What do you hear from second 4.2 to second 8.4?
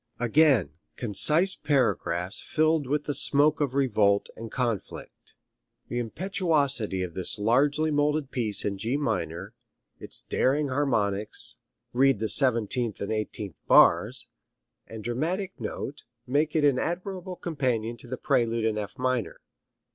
and conflict The impetuosity of this largely moulded